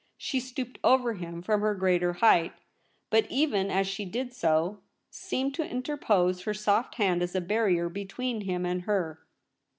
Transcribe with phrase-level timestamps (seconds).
[0.17, 2.53] She stooped over him from her greater height;
[3.11, 4.79] but even as she did so,
[5.11, 9.19] seemed to interpose her soft hand as a barrier between him and her.